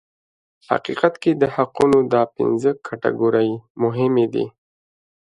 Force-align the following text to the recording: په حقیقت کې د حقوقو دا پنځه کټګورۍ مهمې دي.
په 0.65 0.69
حقیقت 0.77 1.13
کې 1.21 1.31
د 1.41 1.43
حقوقو 1.55 1.99
دا 2.13 2.23
پنځه 2.37 2.69
کټګورۍ 2.85 3.51
مهمې 3.81 4.25
دي. 4.33 4.45